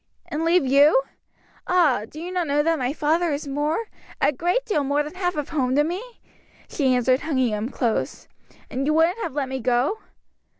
"And 0.29 0.43
leave 0.43 0.65
you? 0.65 0.99
Ah, 1.67 2.05
do 2.09 2.19
you 2.19 2.31
not 2.31 2.47
know 2.47 2.63
that 2.63 2.79
my 2.79 2.91
father 2.91 3.31
is 3.31 3.47
more 3.47 3.85
a 4.19 4.31
great 4.31 4.65
deal 4.65 4.83
more 4.83 5.03
than 5.03 5.13
half 5.13 5.35
of 5.35 5.49
home 5.49 5.75
to 5.75 5.83
me?" 5.83 6.01
she 6.67 6.95
answered, 6.95 7.19
hugging 7.19 7.49
him 7.53 7.69
close. 7.69 8.27
"And 8.71 8.87
you 8.87 8.95
wouldn't 8.95 9.19
have 9.19 9.33
let 9.35 9.47
me 9.47 9.59
go?" 9.59 9.99